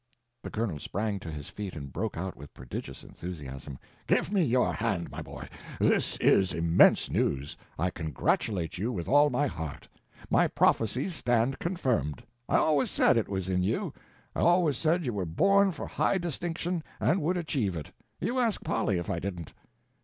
The 0.41 0.49
Colonel 0.49 0.79
sprang 0.79 1.19
to 1.19 1.29
his 1.29 1.49
feet 1.49 1.75
and 1.75 1.93
broke 1.93 2.17
out 2.17 2.35
with 2.35 2.55
prodigious 2.55 3.03
enthusiasm: 3.03 3.77
"Give 4.07 4.31
me 4.31 4.41
your 4.41 4.73
hand, 4.73 5.11
my 5.11 5.21
boy—this 5.21 6.17
is 6.17 6.53
immense 6.53 7.07
news! 7.11 7.55
I 7.77 7.91
congratulate 7.91 8.79
you 8.79 8.91
with 8.91 9.07
all 9.07 9.29
my 9.29 9.45
heart. 9.45 9.87
My 10.31 10.47
prophecies 10.47 11.13
stand 11.13 11.59
confirmed. 11.59 12.23
I 12.49 12.55
always 12.55 12.89
said 12.89 13.15
it 13.15 13.29
was 13.29 13.47
in 13.47 13.61
you. 13.61 13.93
I 14.35 14.39
always 14.39 14.75
said 14.77 15.05
you 15.05 15.13
were 15.13 15.23
born 15.25 15.71
for 15.71 15.85
high 15.85 16.17
distinction 16.17 16.83
and 16.99 17.21
would 17.21 17.37
achieve 17.37 17.75
it. 17.75 17.91
You 18.19 18.39
ask 18.39 18.63
Polly 18.63 18.97
if 18.97 19.07
I 19.07 19.19
didn't." 19.19 19.53